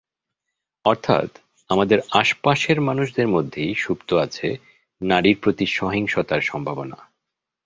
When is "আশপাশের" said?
2.11-2.81